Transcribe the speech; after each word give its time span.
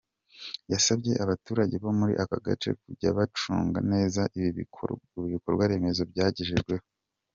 Yasabye 0.71 1.11
abaturage 1.23 1.75
bo 1.83 1.91
muri 1.99 2.13
aka 2.23 2.37
gace 2.45 2.69
kujya 2.81 3.09
bacunga 3.17 3.79
neza 3.91 4.21
ibi 4.37 4.49
bikorwaremezo 5.31 6.03
bagejejweho. 6.11 6.85